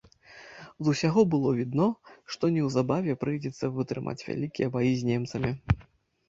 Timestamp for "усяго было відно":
0.93-1.87